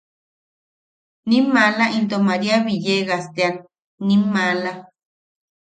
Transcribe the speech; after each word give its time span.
Nim 1.29 1.45
maala 1.53 1.85
into 1.97 2.17
Maria 2.29 2.57
Villegas 2.65 3.25
tean, 3.35 3.55
nim 4.07 4.21
maala. 4.33 4.73